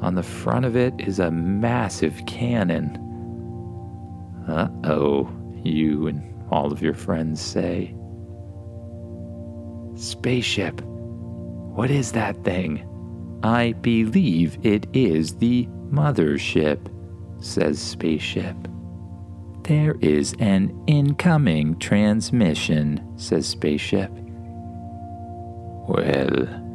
On 0.00 0.14
the 0.14 0.22
front 0.22 0.64
of 0.64 0.76
it 0.76 0.94
is 0.98 1.18
a 1.18 1.30
massive 1.30 2.24
cannon. 2.26 2.96
Uh 4.48 4.68
oh, 4.84 5.30
you 5.62 6.06
and 6.06 6.22
all 6.50 6.72
of 6.72 6.82
your 6.82 6.94
friends 6.94 7.40
say. 7.40 7.94
Spaceship, 9.94 10.80
what 10.82 11.90
is 11.90 12.12
that 12.12 12.44
thing? 12.44 12.86
I 13.42 13.72
believe 13.72 14.58
it 14.62 14.86
is 14.92 15.36
the 15.36 15.66
mothership, 15.90 16.78
says 17.40 17.78
Spaceship. 17.78 18.56
There 19.62 19.96
is 20.00 20.34
an 20.38 20.78
incoming 20.86 21.78
transmission, 21.78 23.02
says 23.16 23.46
Spaceship. 23.46 24.10
Well, 25.88 26.65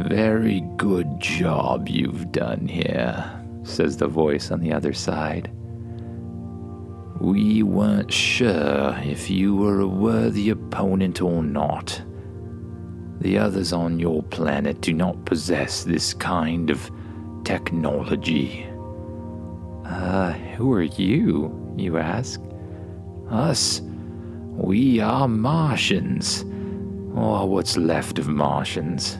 very 0.00 0.60
good 0.76 1.20
job 1.20 1.88
you've 1.88 2.32
done 2.32 2.66
here, 2.66 3.24
says 3.62 3.96
the 3.96 4.08
voice 4.08 4.50
on 4.50 4.60
the 4.60 4.72
other 4.72 4.92
side. 4.92 5.50
We 7.20 7.62
weren't 7.62 8.12
sure 8.12 8.98
if 9.02 9.30
you 9.30 9.54
were 9.54 9.80
a 9.80 9.86
worthy 9.86 10.50
opponent 10.50 11.22
or 11.22 11.42
not. 11.42 12.02
The 13.20 13.38
others 13.38 13.72
on 13.72 13.98
your 13.98 14.22
planet 14.24 14.80
do 14.80 14.92
not 14.92 15.24
possess 15.24 15.84
this 15.84 16.12
kind 16.12 16.70
of 16.70 16.90
technology. 17.44 18.66
Uh, 19.86 20.32
who 20.32 20.72
are 20.72 20.82
you? 20.82 21.74
You 21.76 21.98
ask. 21.98 22.40
Us? 23.30 23.80
We 24.56 25.00
are 25.00 25.28
Martians 25.28 26.42
or 27.14 27.48
what's 27.48 27.76
left 27.76 28.18
of 28.18 28.28
Martians. 28.28 29.18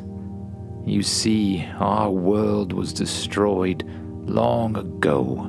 You 0.87 1.03
see, 1.03 1.67
our 1.79 2.11
world 2.11 2.73
was 2.73 2.93
destroyed 2.93 3.85
long 4.27 4.77
ago, 4.77 5.49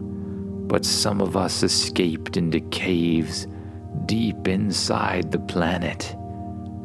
but 0.67 0.86
some 0.86 1.19
of 1.19 1.36
us 1.36 1.62
escaped 1.62 2.38
into 2.38 2.62
caves 2.62 3.48
deep 4.06 4.48
inside 4.48 5.32
the 5.32 5.39
planet, 5.39 6.13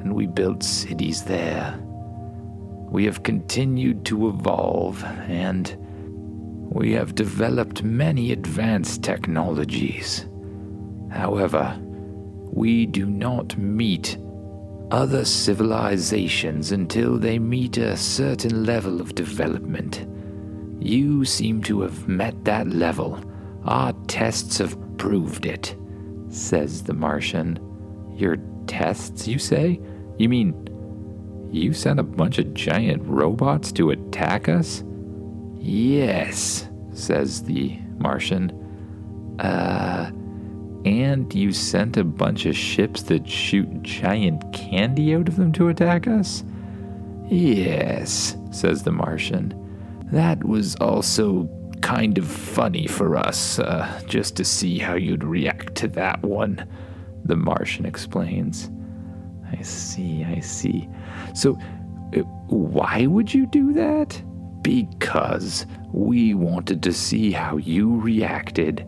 and 0.01 0.15
we 0.15 0.27
built 0.27 0.63
cities 0.63 1.23
there. 1.23 1.79
We 2.91 3.05
have 3.05 3.23
continued 3.23 4.05
to 4.07 4.29
evolve, 4.29 5.05
and 5.05 5.77
we 6.73 6.93
have 6.93 7.15
developed 7.15 7.85
many 7.85 8.33
advanced 8.33 9.05
technologies. 9.05 10.27
However, 11.11 11.79
we 12.53 12.87
do 12.87 13.07
not 13.07 13.57
meet 13.57 14.17
other 14.91 15.25
civilizations 15.25 16.73
until 16.73 17.19
they 17.19 17.39
meet 17.39 17.77
a 17.77 17.97
certain 17.97 18.65
level 18.65 19.01
of 19.01 19.15
development. 19.15 20.07
You 20.81 21.25
seem 21.25 21.63
to 21.65 21.83
have 21.83 22.09
met 22.09 22.45
that 22.45 22.69
level. 22.69 23.23
Our 23.65 23.93
tests 24.09 24.59
have 24.59 24.77
proved 24.97 25.47
it, 25.47 25.77
says 26.29 26.83
the 26.83 26.95
Martian. 26.95 27.59
Your 28.17 28.39
tests, 28.67 29.29
you 29.29 29.39
say? 29.39 29.81
You 30.19 30.29
mean 30.29 30.69
you 31.53 31.73
sent 31.73 32.01
a 32.01 32.05
bunch 32.05 32.39
of 32.39 32.55
giant 32.55 33.03
robots 33.05 33.73
to 33.73 33.91
attack 33.91 34.49
us? 34.49 34.85
Yes, 35.59 36.69
says 36.93 37.43
the 37.43 37.77
Martian. 37.99 38.51
Uh, 39.39 40.11
and 40.85 41.33
you 41.35 41.53
sent 41.53 41.97
a 41.97 42.05
bunch 42.05 42.47
of 42.47 42.57
ships 42.57 43.03
that 43.05 43.29
shoot 43.29 43.83
giant 43.83 44.53
candy 44.53 45.15
out 45.15 45.29
of 45.29 45.37
them 45.37 45.53
to 45.53 45.69
attack 45.69 46.07
us? 46.07 46.43
Yes, 47.29 48.37
says 48.51 48.83
the 48.83 48.93
Martian. 48.93 49.55
That 50.11 50.43
was 50.43 50.75
also 50.77 51.49
kind 51.81 52.19
of 52.19 52.27
funny 52.27 52.87
for 52.87 53.17
us, 53.17 53.59
uh, 53.59 54.01
just 54.07 54.37
to 54.37 54.45
see 54.45 54.79
how 54.79 54.95
you'd 54.95 55.25
react 55.25 55.75
to 55.77 55.89
that 55.89 56.23
one, 56.23 56.67
the 57.25 57.37
Martian 57.37 57.87
explains. 57.87 58.71
I 59.53 59.63
see, 59.63 60.25
I 60.25 60.41
see. 60.41 60.89
So, 61.35 61.59
uh, 62.17 62.21
why 62.49 63.07
would 63.07 63.33
you 63.33 63.47
do 63.47 63.73
that? 63.75 64.21
Because 64.63 65.67
we 65.93 66.35
wanted 66.35 66.83
to 66.83 66.93
see 66.93 67.31
how 67.33 67.57
you 67.57 67.97
reacted 68.01 68.87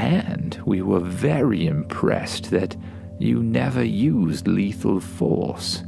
and 0.00 0.58
we 0.64 0.80
were 0.80 1.00
very 1.00 1.66
impressed 1.66 2.50
that 2.50 2.74
you 3.18 3.42
never 3.42 3.84
used 3.84 4.48
lethal 4.48 4.98
force. 4.98 5.84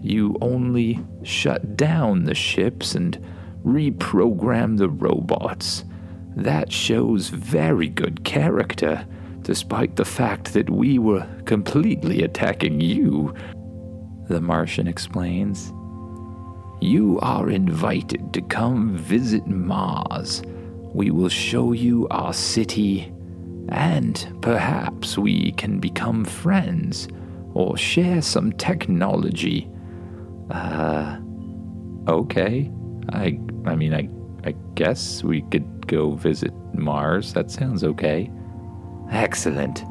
You 0.00 0.36
only 0.40 0.98
shut 1.22 1.76
down 1.76 2.24
the 2.24 2.34
ships 2.34 2.96
and 2.96 3.24
reprogrammed 3.64 4.78
the 4.78 4.88
robots. 4.88 5.84
That 6.34 6.72
shows 6.72 7.28
very 7.28 7.88
good 7.88 8.24
character, 8.24 9.06
despite 9.42 9.94
the 9.94 10.04
fact 10.04 10.54
that 10.54 10.68
we 10.68 10.98
were 10.98 11.24
completely 11.44 12.24
attacking 12.24 12.80
you, 12.80 13.32
the 14.28 14.40
Martian 14.40 14.88
explains. 14.88 15.72
You 16.80 17.20
are 17.22 17.48
invited 17.48 18.32
to 18.32 18.42
come 18.42 18.96
visit 18.96 19.46
Mars. 19.46 20.42
We 20.92 21.12
will 21.12 21.28
show 21.28 21.70
you 21.70 22.08
our 22.10 22.34
city 22.34 23.12
and 23.68 24.36
perhaps 24.40 25.16
we 25.16 25.52
can 25.52 25.78
become 25.78 26.24
friends 26.24 27.08
or 27.54 27.76
share 27.76 28.22
some 28.22 28.52
technology. 28.52 29.70
Uh, 30.50 31.18
okay. 32.08 32.70
I, 33.10 33.38
I 33.66 33.76
mean, 33.76 33.94
I, 33.94 34.08
I 34.48 34.54
guess 34.74 35.22
we 35.22 35.42
could 35.42 35.86
go 35.86 36.12
visit 36.12 36.52
Mars. 36.74 37.32
That 37.32 37.50
sounds 37.50 37.84
okay. 37.84 38.30
Excellent. 39.10 39.84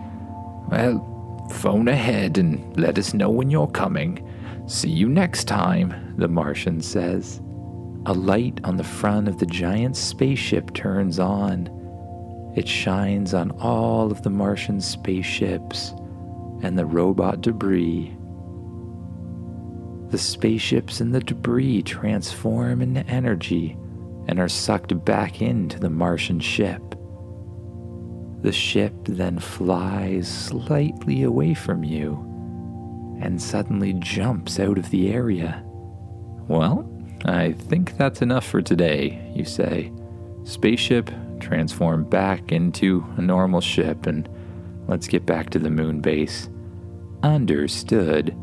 Well, 0.70 1.48
phone 1.52 1.88
ahead 1.88 2.38
and 2.38 2.78
let 2.78 2.98
us 2.98 3.14
know 3.14 3.30
when 3.30 3.50
you're 3.50 3.68
coming. 3.68 4.28
See 4.68 4.90
you 4.90 5.10
next 5.10 5.46
time, 5.46 6.16
the 6.18 6.28
Martian 6.28 6.82
says. 6.82 7.42
A 8.08 8.14
light 8.14 8.60
on 8.64 8.78
the 8.78 8.84
front 8.84 9.28
of 9.28 9.38
the 9.38 9.46
giant 9.46 9.96
spaceship 9.96 10.74
turns 10.74 11.20
on 11.20 11.81
it 12.56 12.68
shines 12.68 13.34
on 13.34 13.52
all 13.52 14.12
of 14.12 14.24
the 14.24 14.30
Martian 14.30 14.82
spaceships 14.82 15.94
and 16.62 16.78
the 16.78 16.86
robot 16.86 17.42
debris. 17.42 18.16
The 20.10 20.18
spaceships 20.18 21.00
and 21.00 21.16
the 21.16 21.22
debris 21.22 21.84
transform 21.84 22.82
into 22.82 23.06
energy 23.08 23.78
and 24.28 24.40
are 24.40 24.50
sucked 24.50 25.04
back 25.06 25.42
into 25.42 25.80
the 25.80 25.90
Martian 25.90 26.40
ship. 26.40 26.82
The 28.42 28.52
ship 28.52 28.94
then 29.06 29.40
flies 29.40 30.28
slightly 30.28 31.24
away 31.24 31.54
from 31.54 31.84
you 31.84 32.28
and 33.22 33.42
suddenly 33.42 33.94
jumps 33.94 34.60
out 34.60 34.78
of 34.78 34.90
the 34.90 35.14
area. 35.14 35.64
Well, 36.48 36.92
I 37.24 37.54
think 37.54 37.98
that's 37.98 38.22
enough 38.22 38.46
for 38.46 38.62
today, 38.62 39.32
you 39.36 39.46
say. 39.46 39.92
Spaceship, 40.44 41.12
transform 41.42 42.04
back 42.04 42.52
into 42.52 43.06
a 43.18 43.22
normal 43.22 43.62
ship, 43.62 44.06
and 44.06 44.30
let's 44.88 45.08
get 45.08 45.26
back 45.26 45.50
to 45.50 45.60
the 45.60 45.70
moon 45.70 46.00
base. 46.00 46.50
Understood. 47.24 48.36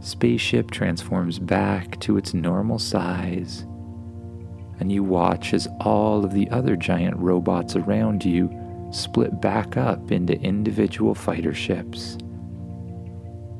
Spaceship 0.00 0.70
transforms 0.70 1.38
back 1.38 1.98
to 2.00 2.16
its 2.16 2.34
normal 2.34 2.78
size, 2.78 3.62
and 4.78 4.92
you 4.92 5.02
watch 5.02 5.54
as 5.54 5.66
all 5.80 6.24
of 6.24 6.32
the 6.32 6.48
other 6.50 6.76
giant 6.76 7.16
robots 7.16 7.76
around 7.76 8.24
you 8.24 8.50
split 8.92 9.40
back 9.40 9.76
up 9.76 10.12
into 10.12 10.40
individual 10.40 11.14
fighter 11.14 11.54
ships. 11.54 12.18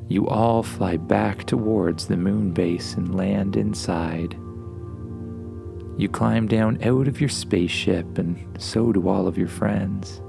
You 0.07 0.27
all 0.27 0.63
fly 0.63 0.95
back 0.97 1.43
towards 1.43 2.07
the 2.07 2.15
moon 2.15 2.51
base 2.51 2.93
and 2.93 3.15
land 3.15 3.57
inside. 3.57 4.37
You 5.97 6.07
climb 6.07 6.47
down 6.47 6.83
out 6.83 7.07
of 7.07 7.19
your 7.19 7.29
spaceship, 7.29 8.19
and 8.19 8.61
so 8.61 8.91
do 8.91 9.09
all 9.09 9.27
of 9.27 9.37
your 9.37 9.47
friends. 9.47 10.21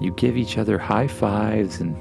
You 0.00 0.12
give 0.16 0.36
each 0.36 0.58
other 0.58 0.76
high 0.76 1.06
fives 1.06 1.80
and 1.80 1.96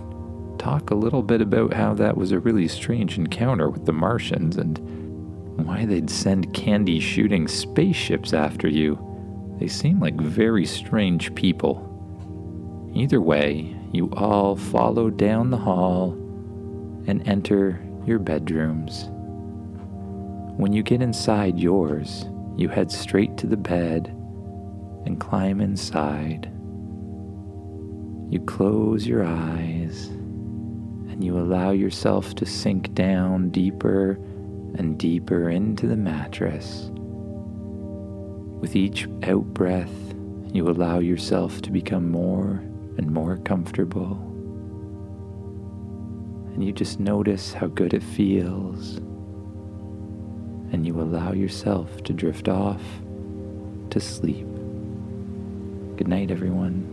talk 0.59 0.89
a 0.89 0.95
little 0.95 1.21
bit 1.21 1.41
about 1.41 1.73
how 1.73 1.93
that 1.93 2.17
was 2.17 2.31
a 2.31 2.39
really 2.39 2.67
strange 2.67 3.17
encounter 3.17 3.69
with 3.69 3.85
the 3.85 3.93
Martians 3.93 4.57
and 4.57 4.79
why 5.65 5.85
they'd 5.85 6.09
send 6.09 6.53
candy 6.53 6.99
shooting 6.99 7.47
spaceships 7.47 8.33
after 8.33 8.67
you. 8.67 8.97
They 9.59 9.67
seem 9.67 9.99
like 9.99 10.15
very 10.15 10.65
strange 10.65 11.35
people. 11.35 11.85
Either 12.95 13.21
way, 13.21 13.75
you 13.91 14.09
all 14.13 14.55
follow 14.55 15.09
down 15.09 15.51
the 15.51 15.57
hall 15.57 16.13
and 17.05 17.27
enter 17.27 17.79
your 18.05 18.19
bedrooms. 18.19 19.09
When 20.59 20.73
you 20.73 20.83
get 20.83 21.01
inside 21.01 21.57
yours, 21.57 22.25
you 22.57 22.67
head 22.67 22.91
straight 22.91 23.37
to 23.37 23.47
the 23.47 23.55
bed 23.55 24.07
and 25.05 25.17
climb 25.17 25.61
inside. 25.61 26.51
You 28.29 28.41
close 28.45 29.07
your 29.07 29.23
eyes 29.23 30.07
and 30.07 31.23
you 31.23 31.39
allow 31.39 31.71
yourself 31.71 32.35
to 32.35 32.45
sink 32.45 32.93
down 32.93 33.51
deeper 33.51 34.19
and 34.75 34.99
deeper 34.99 35.49
into 35.49 35.87
the 35.87 35.95
mattress. 35.95 36.89
With 38.59 38.75
each 38.75 39.07
out 39.23 39.45
breath, 39.53 40.13
you 40.51 40.67
allow 40.67 40.99
yourself 40.99 41.61
to 41.61 41.71
become 41.71 42.11
more 42.11 42.61
and 42.97 43.09
more 43.09 43.37
comfortable. 43.37 44.17
And 46.53 46.61
you 46.61 46.73
just 46.73 46.99
notice 46.99 47.53
how 47.53 47.67
good 47.67 47.93
it 47.93 48.03
feels. 48.03 48.99
And 50.71 50.85
you 50.85 50.99
allow 50.99 51.31
yourself 51.31 52.03
to 52.03 52.13
drift 52.13 52.47
off 52.47 52.81
to 53.89 53.99
sleep. 53.99 54.45
Good 55.97 56.07
night, 56.07 56.31
everyone. 56.31 56.88